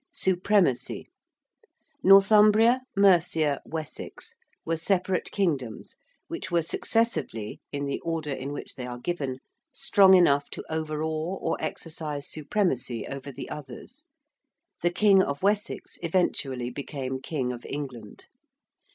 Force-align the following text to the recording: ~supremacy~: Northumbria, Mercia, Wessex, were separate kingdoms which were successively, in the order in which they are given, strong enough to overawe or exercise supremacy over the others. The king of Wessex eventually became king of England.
~supremacy~: 0.11 1.07
Northumbria, 2.01 2.81
Mercia, 2.95 3.61
Wessex, 3.67 4.33
were 4.65 4.75
separate 4.75 5.29
kingdoms 5.29 5.95
which 6.27 6.49
were 6.49 6.63
successively, 6.63 7.61
in 7.71 7.85
the 7.85 7.99
order 7.99 8.31
in 8.31 8.51
which 8.51 8.73
they 8.73 8.87
are 8.87 8.97
given, 8.97 9.37
strong 9.73 10.15
enough 10.15 10.49
to 10.49 10.63
overawe 10.71 11.35
or 11.39 11.55
exercise 11.59 12.27
supremacy 12.27 13.05
over 13.07 13.31
the 13.31 13.47
others. 13.47 14.03
The 14.81 14.89
king 14.89 15.21
of 15.21 15.43
Wessex 15.43 15.99
eventually 16.01 16.71
became 16.71 17.21
king 17.21 17.51
of 17.51 17.63
England. 17.67 18.25